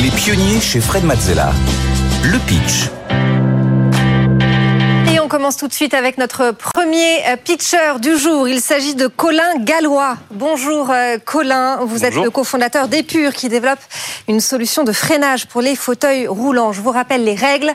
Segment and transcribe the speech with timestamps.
[0.00, 1.50] Les pionniers chez Fred Mazzella.
[2.22, 2.88] Le pitch.
[5.12, 8.46] Et on commence tout de suite avec notre premier euh, pitcher du jour.
[8.46, 10.16] Il s'agit de Colin Gallois.
[10.30, 13.80] Bonjour euh, Colin, vous êtes le cofondateur d'Epure qui développe
[14.28, 16.70] une solution de freinage pour les fauteuils roulants.
[16.72, 17.72] Je vous rappelle les règles.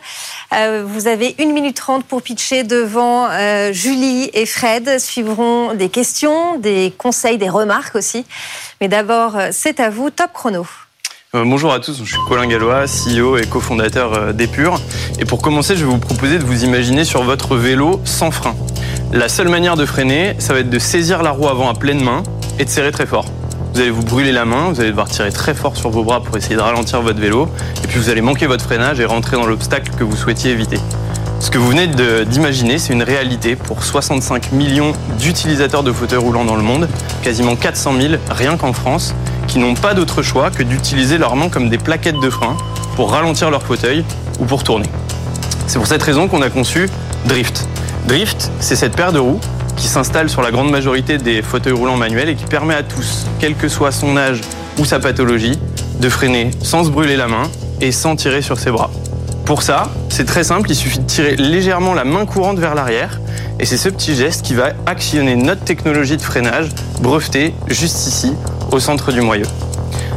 [0.54, 3.28] Euh, vous avez 1 minute 30 pour pitcher devant
[3.74, 4.98] Julie et Fred.
[4.98, 8.26] Suivront des questions, des conseils, des remarques aussi.
[8.80, 10.66] Mais d'abord, c'est à vous, top chrono.
[11.36, 14.80] Euh, bonjour à tous, je suis Colin Gallois, CEO et cofondateur euh, d'Epure.
[15.18, 18.54] Et pour commencer, je vais vous proposer de vous imaginer sur votre vélo sans frein.
[19.12, 22.04] La seule manière de freiner, ça va être de saisir la roue avant à pleine
[22.04, 22.22] main
[22.60, 23.26] et de serrer très fort.
[23.74, 26.22] Vous allez vous brûler la main, vous allez devoir tirer très fort sur vos bras
[26.22, 27.50] pour essayer de ralentir votre vélo,
[27.84, 30.78] et puis vous allez manquer votre freinage et rentrer dans l'obstacle que vous souhaitiez éviter.
[31.40, 31.88] Ce que vous venez
[32.28, 36.88] d'imaginer, c'est une réalité pour 65 millions d'utilisateurs de fauteuils roulants dans le monde,
[37.24, 39.16] quasiment 400 000 rien qu'en France,
[39.48, 42.58] qui n'ont pas d'autre choix que d'utiliser leurs mains comme des plaquettes de frein
[42.96, 44.04] pour ralentir leur fauteuil
[44.40, 44.90] ou pour tourner.
[45.68, 46.90] C'est pour cette raison qu'on a conçu
[47.26, 47.68] Drift.
[48.08, 49.40] Drift, c'est cette paire de roues
[49.76, 53.26] qui s'installe sur la grande majorité des fauteuils roulants manuels et qui permet à tous,
[53.40, 54.42] quel que soit son âge
[54.78, 55.60] ou sa pathologie,
[56.00, 57.44] de freiner sans se brûler la main
[57.82, 58.90] et sans tirer sur ses bras.
[59.46, 63.20] Pour ça, c'est très simple, il suffit de tirer légèrement la main courante vers l'arrière
[63.60, 66.70] et c'est ce petit geste qui va actionner notre technologie de freinage
[67.02, 68.34] brevetée juste ici
[68.74, 69.46] au centre du moyeu.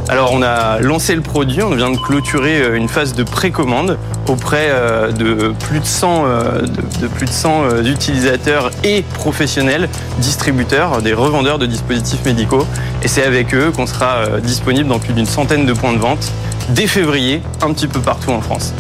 [0.09, 3.99] Alors on a lancé le produit, on vient de clôturer euh, une phase de précommande
[4.29, 9.89] auprès euh, de plus de 100, euh, de, plus de 100 utilisateurs et professionnels,
[10.19, 12.65] distributeurs, des revendeurs de dispositifs médicaux.
[13.03, 16.33] Et c'est avec eux qu'on sera disponible dans plus d'une centaine de points de vente
[16.71, 18.75] dès février, un petit peu partout en France.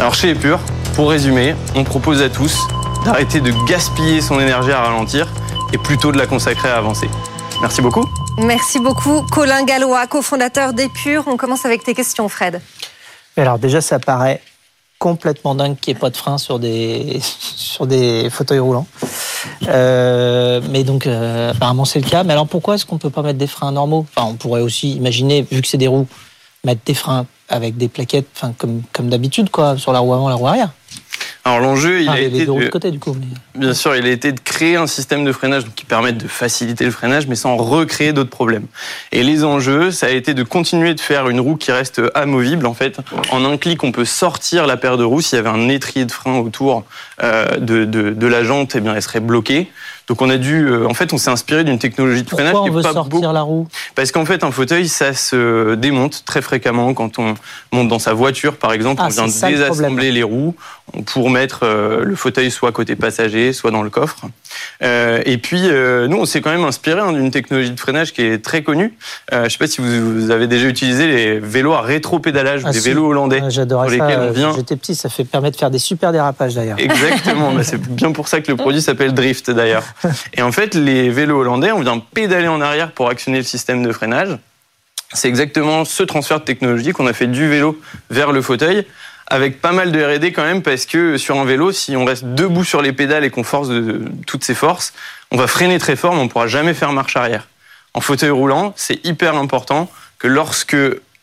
[0.00, 0.60] Alors chez Epure,
[0.94, 2.66] pour résumer, on propose à tous
[3.04, 5.28] d'arrêter de gaspiller son énergie à ralentir
[5.72, 7.08] et plutôt de la consacrer à avancer.
[7.60, 8.08] Merci beaucoup.
[8.38, 11.24] Merci beaucoup, Colin Gallois, cofondateur d'Epure.
[11.26, 12.60] On commence avec tes questions, Fred.
[13.36, 14.42] Alors déjà, ça paraît
[14.98, 18.86] complètement dingue qu'il n'y ait pas de frein sur des, sur des fauteuils roulants.
[19.68, 22.24] Euh, mais donc, euh, apparemment, c'est le cas.
[22.24, 24.06] Mais alors, pourquoi est-ce qu'on ne peut pas mettre des freins normaux?
[24.16, 26.08] Enfin, on pourrait aussi imaginer, vu que c'est des roues,
[26.64, 30.28] mettre des freins avec des plaquettes, enfin, comme, comme d'habitude, quoi, sur la roue avant,
[30.28, 30.70] la roue arrière.
[31.46, 33.14] Alors l'enjeu, il a été de, côté, du coup.
[33.54, 36.86] bien sûr, il a été de créer un système de freinage qui permette de faciliter
[36.86, 38.66] le freinage, mais sans recréer d'autres problèmes.
[39.12, 42.66] Et les enjeux, ça a été de continuer de faire une roue qui reste amovible.
[42.66, 42.98] En fait,
[43.30, 45.20] en un clic, on peut sortir la paire de roues.
[45.20, 46.84] S'il y avait un étrier de frein autour
[47.22, 49.70] euh, de, de, de, la jante, eh bien, elle serait bloquée.
[50.08, 52.68] Donc on a dû, euh, en fait, on s'est inspiré d'une technologie de freinage qui
[52.68, 53.66] est veut pas sortir la roue?
[53.94, 57.34] Parce qu'en fait, un fauteuil, ça se démonte très fréquemment quand on
[57.72, 59.00] monte dans sa voiture, par exemple.
[59.02, 60.54] Ah, on vient ça, désassembler les roues
[61.06, 64.26] pour mettre euh, le fauteuil soit côté passager, soit dans le coffre.
[64.82, 68.22] Euh, et puis, nous, on s'est quand même inspiré hein, d'une technologie de freinage qui
[68.22, 68.94] est très connue.
[69.32, 72.80] Je ne sais pas si vous, avez déjà utilisé les vélos à rétro-pédalage Ah, les
[72.80, 72.88] si.
[72.88, 73.40] vélos hollandais.
[73.42, 74.08] Ah, J'adorais ça.
[74.20, 74.52] on vient.
[74.54, 76.78] J'étais petit, ça fait permet de faire des super dérapages d'ailleurs.
[76.78, 79.93] Exactement, Bah, c'est bien pour ça que le produit s'appelle Drift d'ailleurs.
[80.34, 83.82] Et en fait, les vélos hollandais, on vient pédaler en arrière pour actionner le système
[83.82, 84.38] de freinage.
[85.12, 88.86] C'est exactement ce transfert de technologie qu'on a fait du vélo vers le fauteuil,
[89.28, 92.24] avec pas mal de R&D quand même, parce que sur un vélo, si on reste
[92.24, 93.68] debout sur les pédales et qu'on force
[94.26, 94.92] toutes ses forces,
[95.30, 97.48] on va freiner très fort, mais on pourra jamais faire marche arrière.
[97.94, 100.76] En fauteuil roulant, c'est hyper important que lorsque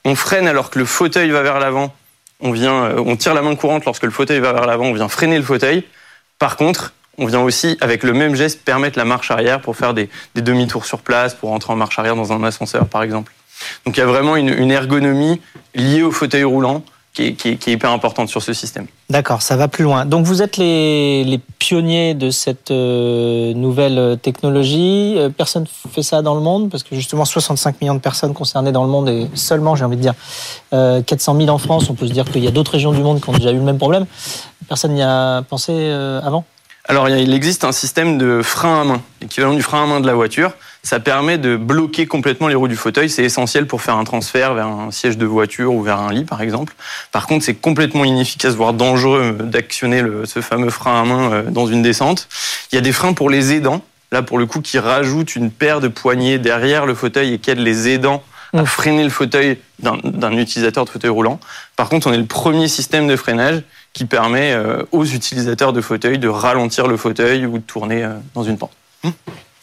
[0.06, 1.94] on freine alors que le fauteuil va vers l'avant,
[2.40, 4.94] on vient, euh, on tire la main courante lorsque le fauteuil va vers l'avant, on
[4.94, 5.84] vient freiner le fauteuil.
[6.40, 9.94] Par contre, on vient aussi, avec le même geste, permettre la marche arrière pour faire
[9.94, 13.34] des, demi-tours sur place, pour entrer en marche arrière dans un ascenseur, par exemple.
[13.86, 15.40] Donc il y a vraiment une, ergonomie
[15.76, 18.88] liée au fauteuil roulant qui est, hyper importante sur ce système.
[19.10, 20.06] D'accord, ça va plus loin.
[20.06, 25.16] Donc vous êtes les, pionniers de cette euh, nouvelle technologie.
[25.18, 26.72] Euh, personne fait ça dans le monde?
[26.72, 29.98] Parce que justement 65 millions de personnes concernées dans le monde et seulement, j'ai envie
[29.98, 30.16] de dire,
[30.74, 31.90] euh, 400 000 en France.
[31.90, 33.58] On peut se dire qu'il y a d'autres régions du monde qui ont déjà eu
[33.58, 34.06] le même problème.
[34.72, 36.46] Personne n'y a pensé euh, avant?
[36.92, 40.08] Alors, il existe un système de frein à main, l'équivalent du frein à main de
[40.08, 40.52] la voiture.
[40.84, 43.10] Ça permet de bloquer complètement les roues du fauteuil.
[43.10, 46.26] C'est essentiel pour faire un transfert vers un siège de voiture ou vers un lit,
[46.26, 46.74] par exemple.
[47.14, 51.66] Par contre, c'est complètement inefficace, voire dangereux d'actionner ce fameux frein à main euh, dans
[51.66, 52.28] une descente.
[52.74, 55.50] Il y a des freins pour les aidants, là pour le coup, qui rajoutent une
[55.50, 58.22] paire de poignées derrière le fauteuil et qui aident les aidants
[58.54, 61.40] à freiner le fauteuil d'un utilisateur de fauteuil roulant.
[61.76, 63.62] Par contre, on est le premier système de freinage
[63.94, 64.56] qui permet
[64.92, 68.72] aux utilisateurs de fauteuil de ralentir le fauteuil ou de tourner dans une pente.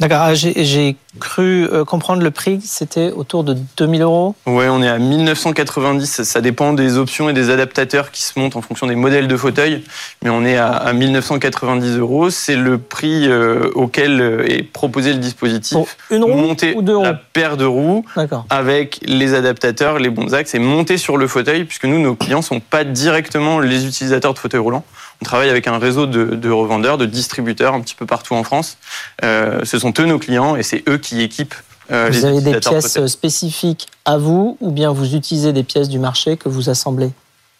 [0.01, 4.81] D'accord, ah, j'ai cru euh, comprendre le prix, c'était autour de 2000 euros Oui, on
[4.81, 8.87] est à 1990, ça dépend des options et des adaptateurs qui se montent en fonction
[8.87, 9.83] des modèles de fauteuil,
[10.23, 15.19] mais on est à, 1990 euros, c'est le prix euh, auquel euh, est proposé le
[15.19, 15.73] dispositif.
[15.73, 18.05] Pour une roue monter ou deux roues la paire de roues
[18.51, 22.39] avec les adaptateurs, les bons axes et monter sur le fauteuil, puisque nous, nos clients
[22.39, 24.85] ne sont pas directement les utilisateurs de fauteuils roulants.
[25.21, 28.79] On travaille avec un réseau de, revendeurs, de distributeurs un petit peu partout en France.
[29.25, 31.55] Euh, ce sont eux nos clients et c'est eux qui équipent
[31.91, 35.99] euh, vous avez des pièces spécifiques à vous ou bien vous utilisez des pièces du
[35.99, 37.11] marché que vous assemblez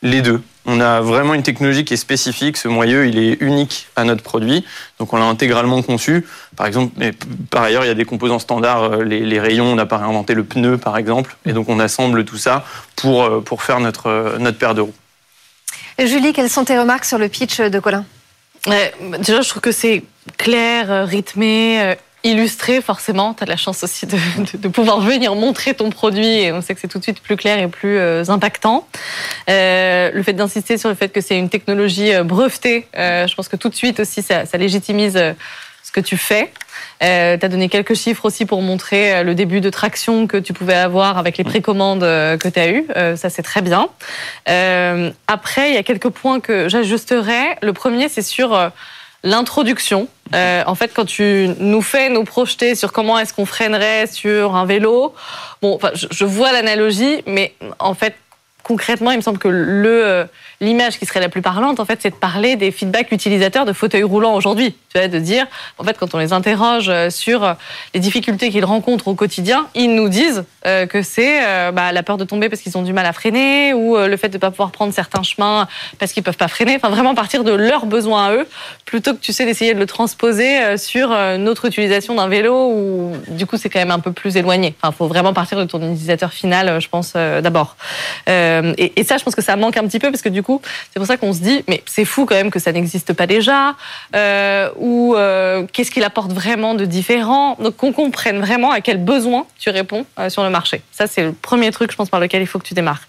[0.03, 0.43] Les deux.
[0.67, 2.59] On a vraiment une technologie qui est spécifique.
[2.59, 4.67] Ce moyeu, il est unique à notre produit.
[4.99, 6.27] Donc, on l'a intégralement conçu.
[6.57, 7.15] Par exemple, mais
[7.49, 8.83] par ailleurs, il y a des composants standards.
[8.83, 11.39] Euh, les, rayons, on n'a pas réinventé le pneu, par exemple.
[11.47, 12.67] Et donc, on assemble tout ça
[12.97, 14.95] pour, pour faire notre, notre paire de roues.
[15.99, 18.05] Julie, quelles sont tes remarques sur le pitch de Colin?
[18.67, 20.05] Déjà, je trouve que c'est
[20.37, 21.95] clair, euh, rythmé, euh,
[22.25, 23.35] illustré forcément.
[23.35, 26.75] Tu as de la chance aussi de, pouvoir venir montrer ton produit et on sait
[26.75, 28.87] que c'est tout de suite plus clair et plus euh, impactant.
[29.47, 33.69] le fait d'insister sur le fait que c'est une technologie brevetée, je pense que tout
[33.69, 35.19] de suite aussi ça, ça légitimise
[35.89, 36.53] ce que tu fais.
[37.03, 40.37] Euh, tu as donné quelques chiffres aussi pour montrer euh, le début de traction que
[40.37, 42.87] tu pouvais avoir avec les précommandes euh, que tu as eues.
[42.97, 43.89] Euh, ça, c'est très bien.
[44.49, 47.57] Euh, après, il y a quelques points que j'ajusterais.
[47.63, 48.71] Le premier, c'est sur
[49.25, 50.09] l'introduction.
[50.33, 54.67] En fait, quand tu nous fais nous projeter sur comment est-ce qu'on freinerait sur un
[54.67, 55.15] vélo,
[55.63, 58.15] bon, enfin, je vois l'analogie, mais en fait,
[58.69, 60.29] concrètement, il me semble que le
[60.61, 63.73] l'image qui serait la plus parlante, en fait, c'est de parler des feedbacks utilisateurs de
[63.73, 64.75] fauteuils roulants aujourd'hui.
[64.93, 65.47] Tu vois, de dire,
[65.79, 67.53] en fait, quand on les interroge euh, sur euh,
[67.95, 71.41] les difficultés qu'ils rencontrent au quotidien, ils nous disent euh, que c'est
[71.73, 74.29] bah, la peur de tomber parce qu'ils ont du mal à freiner ou le fait
[74.29, 75.69] de ne pas pouvoir prendre certains chemins
[75.99, 76.77] parce qu'ils peuvent pas freiner.
[76.77, 78.49] Enfin, vraiment partir de leurs besoins à eux,
[78.85, 83.47] plutôt que tu sais d'essayer de le transposer sur notre utilisation d'un vélo où du
[83.47, 84.75] coup c'est quand même un peu plus éloigné.
[84.83, 87.77] Enfin, faut vraiment partir de ton utilisateur final, je pense d'abord.
[88.77, 90.61] Et, et, ça, je pense que ça manque un petit peu parce que du coup
[90.93, 93.27] c'est pour ça qu'on se dit, mais c'est fou quand même que ça n'existe pas
[93.27, 93.75] déjà,
[94.15, 97.57] euh, ou euh, qu'est-ce qu'il apporte vraiment de différent?
[97.61, 100.83] Donc qu'on comprenne vraiment à quel besoin tu réponds euh, sur le marché.
[100.93, 103.03] Ça, c'est le premier truc, je pense, par lequel il faut que tu démarres.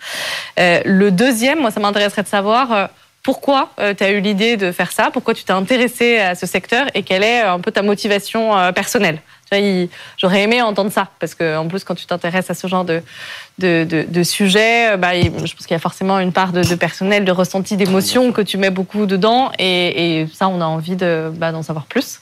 [0.58, 2.90] le deuxième, moi, ça m'intéresserait de savoir
[3.24, 6.88] pourquoi tu as eu l'idée de faire ça, pourquoi tu t'es intéressé à ce secteur?
[6.94, 9.20] Et quelle est un peu ta motivation personnelle?
[10.18, 13.02] J'aurais aimé entendre ça, parce qu'en plus, quand tu t'intéresses à ce genre de,
[13.60, 17.32] de, de, sujet, bah, je pense qu'il y a forcément une part de, personnel, de
[17.32, 21.64] ressenti, d'émotion que tu mets beaucoup dedans, et, et ça, on a envie bah, d'en
[21.64, 22.22] savoir plus.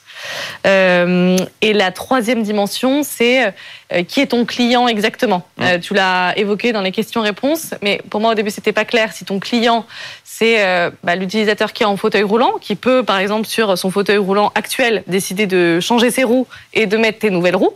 [0.66, 3.54] Euh, et la troisième dimension, c'est
[3.94, 5.48] euh, qui est ton client exactement?
[5.62, 9.13] Euh, tu l'as évoqué dans les questions-réponses, mais pour moi au début c'était pas clair.
[9.13, 9.86] Si ton client
[10.24, 14.18] c'est bah, l'utilisateur qui est en fauteuil roulant, qui peut par exemple sur son fauteuil
[14.18, 17.74] roulant actuel décider de changer ses roues et de mettre tes nouvelles roues,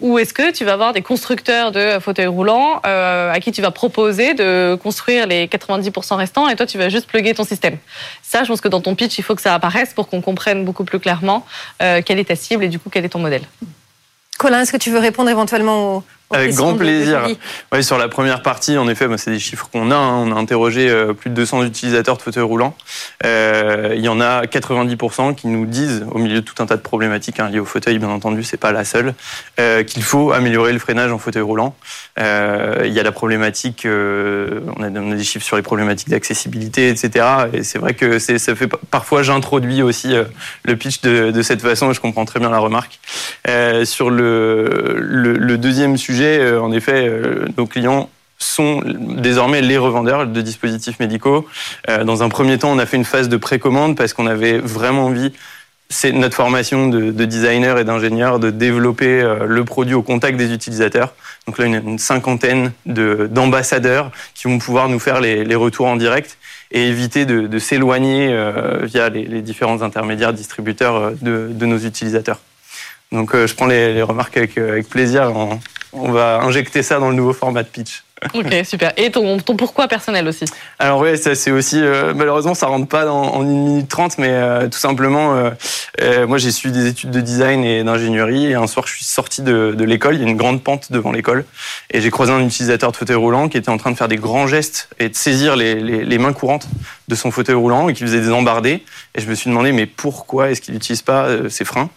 [0.00, 3.62] ou est-ce que tu vas avoir des constructeurs de fauteuils roulants euh, à qui tu
[3.62, 7.78] vas proposer de construire les 90% restants et toi tu vas juste plugger ton système?
[8.22, 10.64] Ça, je pense que dans ton pitch, il faut que ça apparaisse pour qu'on comprenne
[10.64, 11.46] beaucoup plus clairement
[11.82, 13.42] euh, quelle est ta cible et du coup quel est ton modèle.
[14.38, 17.28] Colin, est-ce que tu veux répondre éventuellement aux, avec grand plaisir.
[17.82, 19.94] Sur la première partie, en effet, c'est des chiffres qu'on a.
[19.94, 20.24] Hein.
[20.26, 22.74] On a interrogé euh, plus de 200 utilisateurs de fauteuils roulants.
[23.24, 26.76] Euh, il y en a 90% qui nous disent, au milieu de tout un tas
[26.76, 29.14] de problématiques hein, liées au fauteuil, bien entendu, c'est pas la seule,
[29.60, 31.76] euh, qu'il faut améliorer le freinage en fauteuil roulant.
[32.18, 36.08] Euh, il y a la problématique, on a, on, a, des chiffres sur les problématiques
[36.08, 37.24] d'accessibilité, etc.
[37.52, 40.14] Et c'est vrai que ça fait parfois j'introduis aussi
[40.64, 41.90] le pitch de, de, cette façon.
[41.90, 42.98] Et je comprends très bien la remarque.
[43.84, 48.08] sur le, le, le deuxième sujet euh, en effet, euh, nos clients
[48.38, 51.46] sont désormais les revendeurs de dispositifs médicaux.
[51.88, 54.58] Euh, dans un premier temps, on a fait une phase de précommande parce qu'on avait
[54.58, 55.32] vraiment envie
[55.88, 60.52] c'est notre formation de, de designer et d'ingénieur de développer le produit au contact des
[60.52, 61.14] utilisateurs.
[61.46, 66.38] Donc là, une, une cinquantaine d'ambassadeurs qui vont pouvoir nous faire les, retours en direct
[66.72, 68.36] et éviter de, s'éloigner
[68.82, 72.40] via les, différents intermédiaires distributeurs de, nos utilisateurs.
[73.12, 74.58] Donc je prends les, remarques avec,
[74.88, 75.32] plaisir
[75.96, 78.02] on va injecter ça dans le nouveau format de pitch.
[78.34, 78.92] Ok, super.
[78.96, 80.46] Et ton, pourquoi personnel aussi
[80.78, 84.16] Alors oui, ça c'est aussi, euh, malheureusement ça rentre pas dans, en 1 minute 30,
[84.16, 85.34] mais euh, tout simplement,
[86.00, 89.04] euh, moi j'ai suivi des études de design et d'ingénierie, et un soir je suis
[89.04, 91.44] sorti de, l'école, il y a une grande pente devant l'école,
[91.90, 94.16] et j'ai croisé un utilisateur de fauteuil roulant qui était en train de faire des
[94.16, 96.68] grands gestes et de saisir les, les mains courantes
[97.08, 98.82] de son fauteuil roulant et qui faisait des embardées,
[99.14, 101.90] et je me suis demandé mais pourquoi est-ce qu'il n'utilise pas ses freins?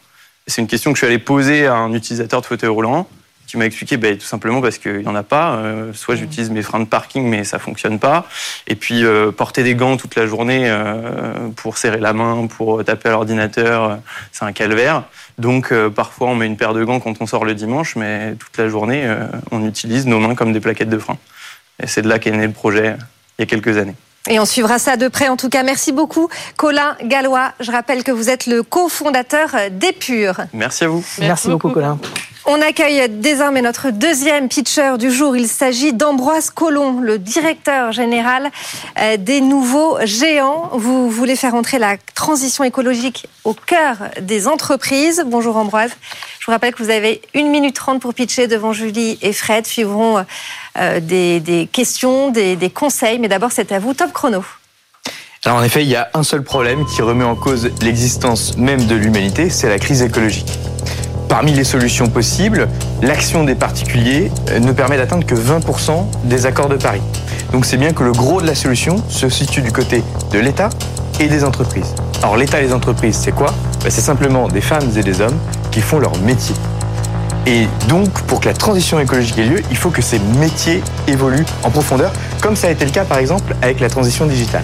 [0.47, 3.07] C'est une question que je suis allé poser à un utilisateur de fauteuil roulant
[3.49, 5.55] qui m'a expliqué bah, tout simplement parce qu'il n'y en a pas.
[5.55, 8.27] Euh, soit j'utilise mes freins de parking, mais ça fonctionne pas.
[8.67, 12.83] Et puis euh, porter des gants toute la journée euh, pour serrer la main, pour
[12.85, 13.97] taper à l'ordinateur,
[14.31, 15.03] c'est un calvaire.
[15.39, 18.55] Donc parfois on met une paire de gants quand on sort le dimanche, mais toute
[18.57, 19.09] la journée
[19.51, 21.17] on utilise nos mains comme des plaquettes de frein.
[21.81, 22.97] Et c'est de là qu'est né le projet
[23.37, 23.95] il y a quelques années.
[24.29, 25.29] Et on suivra ça de près.
[25.29, 27.53] En tout cas, merci beaucoup, Colin Gallois.
[27.61, 30.41] Je rappelle que vous êtes le cofondateur d'Epure.
[30.53, 31.03] Merci à vous.
[31.19, 31.97] Merci, beaucoup, Colin.
[32.45, 35.35] On accueille désormais notre deuxième pitcher du jour.
[35.35, 38.49] Il s'agit d'Ambroise Collomb, le directeur général
[38.97, 40.69] euh, des nouveaux géants.
[40.73, 45.23] Vous voulez faire entrer la transition écologique au cœur des entreprises.
[45.27, 45.91] Bonjour Ambroise.
[46.39, 49.67] Je vous rappelle que vous avez une minute trente pour pitcher devant Julie et Fred.
[49.67, 50.25] Suivront
[50.77, 53.19] euh, des, questions, des, des conseils.
[53.19, 53.93] Mais d'abord, c'est à vous.
[53.93, 54.43] Top chrono.
[55.45, 58.85] Alors en effet, il y a un seul problème qui remet en cause l'existence même
[58.87, 60.49] de l'humanité, c'est la crise écologique.
[61.29, 62.67] Parmi les solutions possibles,
[63.03, 67.03] l'action des particuliers euh, ne permet d'atteindre que 20% des accords de Paris.
[67.53, 70.69] Donc c'est bien que le gros de la solution se situe du côté de l'État
[71.19, 71.93] et des entreprises.
[72.23, 73.53] Alors l'État et les entreprises, c'est quoi?
[73.83, 75.37] Ben, C'est simplement des femmes et des hommes
[75.69, 76.55] qui font leur métier.
[77.45, 81.45] Et donc, pour que la transition écologique ait lieu, il faut que ces métiers évoluent
[81.61, 84.63] en profondeur, comme ça a été le cas par exemple avec la transition digitale.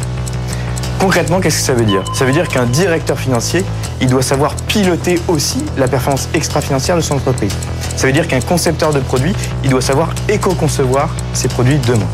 [1.00, 2.04] Concrètement, qu'est-ce que ça veut dire?
[2.16, 3.64] Ça veut dire qu'un directeur financier,
[4.02, 7.54] il doit savoir piloter aussi la performance extra-financière de son entreprise.
[7.96, 9.34] Ça veut dire qu'un concepteur de produits,
[9.64, 12.08] il doit savoir éco-concevoir ses produits demain.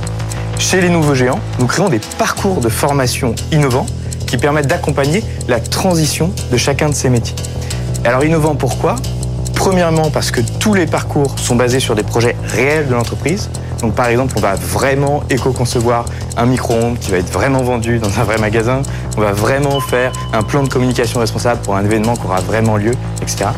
[0.60, 3.88] Chez les nouveaux géants, nous créons des parcours de formation innovants
[4.28, 7.36] qui permettent d'accompagner la transition de chacun de ces métiers.
[8.06, 8.96] Alors innovant pourquoi?
[9.56, 13.50] Premièrement parce que tous les parcours sont basés sur des projets réels de l'entreprise.
[13.82, 16.06] Donc par exemple, on va vraiment éco-concevoir
[16.38, 18.82] un micro-ondes qui va être vraiment vendu dans un vrai magasin.
[19.18, 22.78] On va vraiment faire un plan de communication responsable pour un événement qui aura vraiment
[22.78, 23.50] lieu, etc.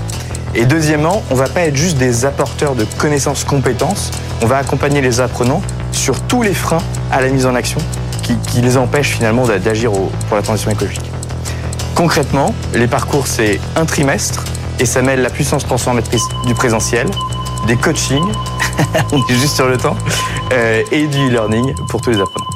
[0.56, 4.12] Et deuxièmement, on va pas être juste des apporteurs de connaissances, compétences.
[4.42, 5.62] On va accompagner les apprenants
[5.92, 7.80] sur tous les freins à la mise en action
[8.22, 11.12] qui, les empêchent finalement d'agir pour la transition écologique.
[11.96, 14.46] Concrètement, les parcours, c'est un trimestre
[14.80, 17.08] et ça mêle la puissance transformatrice du présentiel,
[17.68, 18.32] des coachings,
[19.12, 19.96] on est juste sur le temps,
[20.52, 22.48] euh, et du e-learning pour tous les apprenants.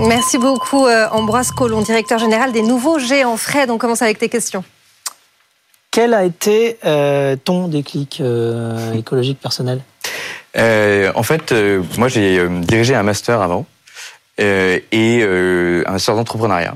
[0.00, 3.36] Merci beaucoup euh, Ambroise Collomb, directeur général des nouveaux géants.
[3.36, 4.64] Fred, on commence avec tes questions.
[5.90, 8.20] Quel a été euh, ton déclic
[8.94, 9.80] écologique personnel?
[10.56, 11.54] En fait,
[11.98, 13.66] moi j'ai dirigé un master avant
[14.38, 16.74] et un master d'entrepreneuriat.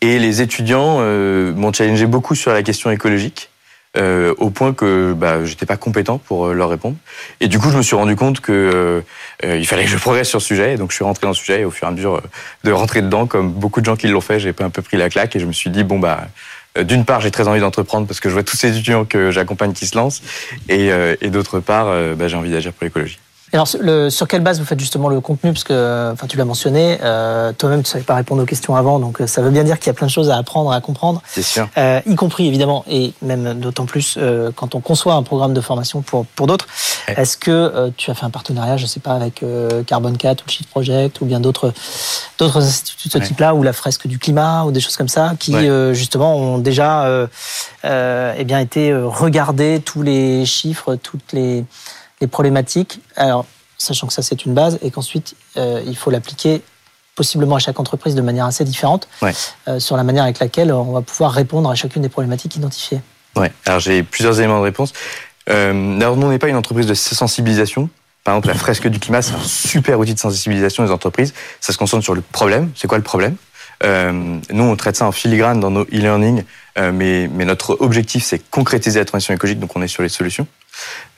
[0.00, 3.47] Et les étudiants m'ont challengé beaucoup sur la question écologique.
[3.96, 6.96] Euh, au point que bah, j'étais pas compétent pour euh, leur répondre.
[7.40, 9.02] Et du coup, je me suis rendu compte que
[9.42, 10.74] euh, il fallait que je progresse sur ce sujet.
[10.74, 11.62] Et donc, je suis rentré dans le sujet.
[11.62, 12.22] Et au fur et à mesure
[12.64, 15.08] de rentrer dedans, comme beaucoup de gens qui l'ont fait, j'ai un peu pris la
[15.08, 16.28] claque et je me suis dit bon bah.
[16.78, 19.72] D'une part, j'ai très envie d'entreprendre parce que je vois tous ces étudiants que j'accompagne
[19.72, 20.22] qui se lancent,
[20.68, 20.90] et,
[21.20, 23.18] et d'autre part, bah, j'ai envie d'agir pour l'écologie.
[23.52, 25.52] Alors, sur quelle base vous faites justement le contenu?
[25.52, 28.98] Parce que, enfin, tu l'as mentionné, euh, toi-même, tu savais pas répondre aux questions avant,
[28.98, 30.80] donc euh, ça veut bien dire qu'il y a plein de choses à apprendre, à
[30.80, 31.22] comprendre.
[31.26, 31.68] C'est sûr.
[31.78, 35.60] Euh, y compris, évidemment, et même d'autant plus euh, quand on conçoit un programme de
[35.60, 36.66] formation pour, pour d'autres.
[37.08, 39.42] Est-ce que euh, tu as fait un partenariat, je sais pas, avec
[39.86, 41.72] Carbon 4 ou Shift Project ou bien d'autres
[42.38, 45.32] d'autres instituts de ce type-là, ou la fresque du climat, ou des choses comme ça,
[45.38, 45.54] qui
[45.92, 47.26] justement ont déjà
[47.84, 51.64] eh bien, été regardés, tous les chiffres, toutes les
[52.20, 53.44] les problématiques, alors,
[53.76, 56.62] sachant que ça c'est une base, et qu'ensuite euh, il faut l'appliquer
[57.14, 59.08] possiblement à chaque entreprise de manière assez différente,
[59.66, 63.00] euh, sur la manière avec laquelle on va pouvoir répondre à chacune des problématiques identifiées.
[63.36, 64.92] Ouais, alors j'ai plusieurs éléments de réponse.
[65.48, 67.88] Euh, nous, on n'est pas une entreprise de sensibilisation.
[68.24, 71.32] Par exemple, la fresque du climat, c'est un super outil de sensibilisation des entreprises.
[71.60, 72.70] Ça se concentre sur le problème.
[72.74, 73.36] C'est quoi le problème?
[73.84, 76.42] Euh, nous, on traite ça en filigrane dans nos e-learning,
[76.78, 80.08] euh, mais, mais, notre objectif, c'est concrétiser la transition écologique, donc on est sur les
[80.08, 80.46] solutions.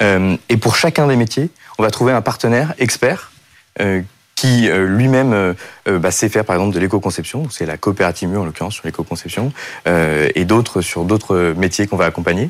[0.03, 3.33] Euh, et pour chacun des métiers, on va trouver un partenaire expert
[3.81, 4.03] euh,
[4.41, 8.45] qui euh, lui-même euh, bah, sait faire par exemple de l'éco-conception, c'est la coopérative en
[8.47, 9.53] l'occurrence sur l'éco-conception,
[9.87, 12.49] et d'autres sur d'autres métiers qu'on va accompagner.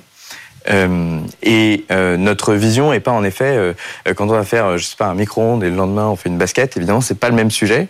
[0.70, 3.74] Euh, et euh, notre vision est pas en effet
[4.14, 6.36] quand on va faire je sais pas un micro-ondes et le lendemain on fait une
[6.36, 7.88] basket évidemment c'est pas le même sujet.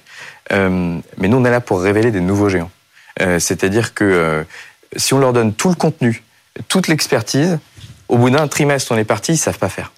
[0.50, 2.70] Mais nous on est là pour révéler des nouveaux géants.
[3.18, 4.46] C'est-à-dire que
[4.96, 6.22] si on leur donne tout le contenu
[6.68, 7.58] toute l'expertise
[8.10, 9.92] au bout d'un trimestre, on est parti, ils savent pas faire.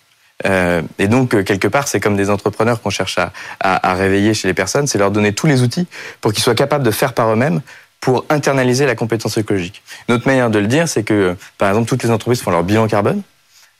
[0.46, 4.34] Euh, et donc, euh, quelque part, c'est comme des entrepreneurs qu'on cherche à, à, réveiller
[4.34, 5.86] chez les personnes, c'est leur donner tous les outils
[6.20, 7.60] pour qu'ils soient capables de faire par eux-mêmes
[8.00, 9.82] pour internaliser la compétence écologique.
[10.08, 12.64] Une autre manière de le dire, c'est que, par exemple, toutes les entreprises font leur
[12.64, 13.22] bilan carbone.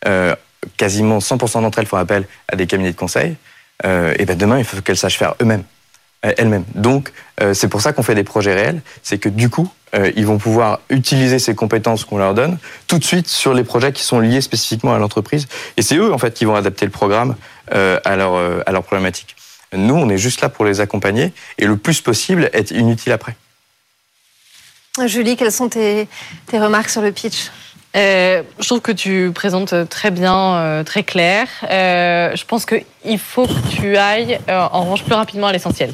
[0.06, 0.34] Euh,
[0.76, 3.36] quasiment 100% d'entre elles font appel à des cabinets de conseil.
[3.84, 5.64] Euh, et ben demain, il faut qu'elles sachent faire eux-mêmes.
[6.23, 6.64] Elles-mêmes.
[6.75, 7.12] Donc,
[7.52, 9.69] c'est pour ça qu'on fait des projets réels, c'est que du coup,
[10.14, 13.93] ils vont pouvoir utiliser ces compétences qu'on leur donne tout de suite sur les projets
[13.93, 15.49] qui sont liés spécifiquement à l'entreprise.
[15.76, 17.35] Et c'est eux, en fait, qui vont adapter le programme
[17.71, 18.35] à leur,
[18.67, 19.35] à leur problématique.
[19.73, 23.35] Nous, on est juste là pour les accompagner et le plus possible être inutile après.
[25.07, 26.07] Julie, quelles sont tes,
[26.52, 27.50] remarques sur le pitch?
[27.94, 31.46] Euh, je trouve que tu présentes très bien, euh, très clair.
[31.70, 35.92] Euh, je pense qu'il faut que tu ailles en revanche plus rapidement à l'essentiel.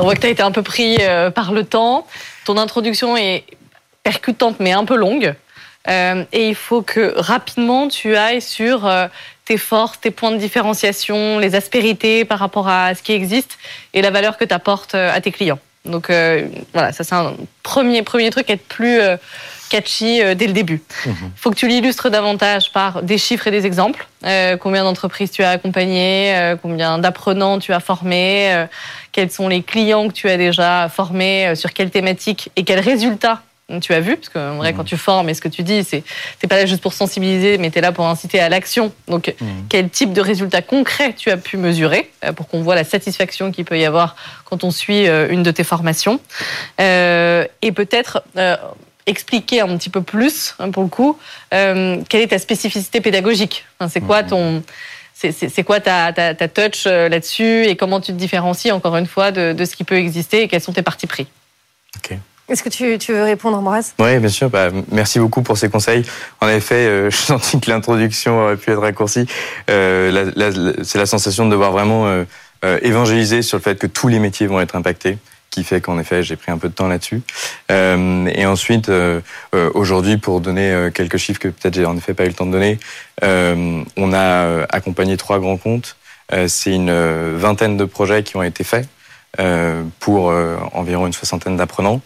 [0.00, 0.98] On voit que tu as été un peu pris
[1.34, 2.06] par le temps.
[2.44, 3.44] Ton introduction est
[4.02, 5.34] percutante mais un peu longue.
[5.88, 8.90] et il faut que rapidement tu ailles sur
[9.44, 13.58] tes forces, tes points de différenciation, les aspérités par rapport à ce qui existe
[13.94, 15.58] et la valeur que tu apportes à tes clients.
[15.88, 19.16] Donc euh, voilà, ça c'est un premier, premier truc, être plus euh,
[19.68, 20.82] catchy euh, dès le début.
[21.04, 21.30] Il mhm.
[21.36, 24.06] faut que tu l'illustres davantage par des chiffres et des exemples.
[24.60, 28.66] combien d'entreprises tu as accompagnées, combien d'apprenants tu as formés,
[29.12, 33.42] quels sont les clients que tu as déjà formés, sur quelles thématiques et quels résultats
[33.82, 34.88] tu as vu, parce que vrai, quand mhm.
[34.88, 36.02] tu formes et ce que tu dis, c'est
[36.48, 38.92] pas là juste pour sensibiliser, mais tu es là pour inciter à l'action.
[39.08, 39.66] Donc, mhm.
[39.68, 43.52] quel type de résultats concrets tu as pu mesurer euh, pour qu'on voit la satisfaction
[43.52, 46.18] qu'il peut y avoir quand on suit euh, une de tes formations
[46.80, 48.22] euh, Et peut-être
[49.08, 51.18] expliquer un petit peu plus, hein, pour le coup,
[51.50, 53.64] quelle est ta spécificité pédagogique.
[53.88, 54.28] c'est quoi mhm.
[54.28, 54.62] ton
[55.14, 59.32] c'est quoi ta, ta, ta touch là-dessus et comment tu te différencies encore une fois
[59.32, 61.26] de, de, ce qui peut exister et quels sont tes partis pris?
[61.96, 62.16] Ok.
[62.48, 63.94] Est-ce que tu, tu, veux répondre, Ambroise?
[63.98, 64.48] Oui, bien sûr.
[64.48, 66.04] Bah, merci beaucoup pour ces conseils.
[66.40, 69.26] En effet, euh, je sentis que l'introduction aurait pu être raccourcie.
[69.68, 70.30] Euh,
[70.82, 72.24] c'est la sensation de devoir vraiment euh,
[72.64, 75.18] euh, évangéliser sur le fait que tous les métiers vont être impactés
[75.50, 77.22] qui fait qu'en effet j'ai pris un peu de temps là-dessus.
[77.70, 79.20] Euh, et ensuite, euh,
[79.74, 82.52] aujourd'hui, pour donner quelques chiffres que peut-être j'ai en effet pas eu le temps de
[82.52, 82.78] donner,
[83.22, 85.96] on a accompagné trois grands comptes.
[86.46, 88.88] C'est une vingtaine de projets qui ont été faits
[90.00, 90.32] pour
[90.72, 92.00] environ une soixantaine d'apprenants.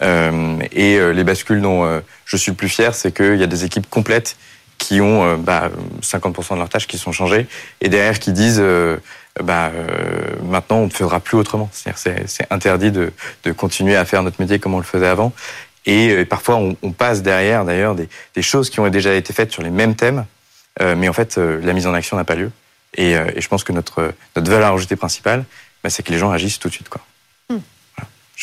[0.00, 3.42] Euh, et euh, les bascules dont euh, je suis le plus fier, c'est qu'il y
[3.42, 4.36] a des équipes complètes
[4.78, 5.70] qui ont bah,
[6.02, 7.46] 50% de leurs tâches qui sont changées
[7.80, 8.60] et derrière qui disent
[9.40, 9.70] bah,
[10.42, 11.68] maintenant on ne fera plus autrement.
[11.72, 13.12] C'est-à-dire c'est interdit de,
[13.44, 15.32] de, continuer à faire notre métier comme on le faisait avant.
[15.86, 19.50] Et, parfois on, on, passe derrière d'ailleurs des, des, choses qui ont déjà été faites
[19.50, 20.26] sur les mêmes thèmes,
[20.80, 22.50] mais en fait la mise en action n'a pas lieu.
[22.94, 25.44] Et, et, je pense que notre, notre valeur ajoutée principale,
[25.82, 26.88] bah, c'est que les gens agissent tout de suite.
[26.88, 27.00] Quoi.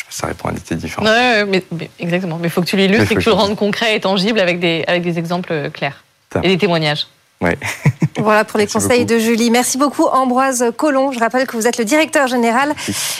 [0.00, 1.08] sais pas, ça répond à des différentes.
[1.48, 2.38] mais, exactement.
[2.38, 4.60] Mais il faut que tu l'illustres et que tu le rendes concret et tangible avec
[4.60, 6.04] des, avec des exemples euh, clairs
[6.42, 7.06] et des témoignages.
[7.40, 7.58] Ouais.
[8.18, 9.50] voilà pour les conseils de Julie.
[9.50, 11.12] Merci beaucoup Ambroise Collomb.
[11.12, 12.74] Je rappelle que vous êtes le directeur général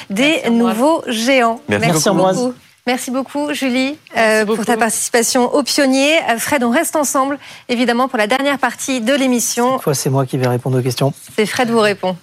[0.08, 1.60] des Nouveaux Géants.
[1.68, 2.54] Merci, beaucoup.
[2.86, 6.18] Merci beaucoup, Julie, euh, pour ta participation au pionnier.
[6.30, 9.74] Euh, Fred, on reste ensemble, évidemment, pour la dernière partie de l'émission.
[9.74, 11.12] Cette fois, c'est moi qui vais répondre aux questions.
[11.36, 12.16] C'est Fred vous répond.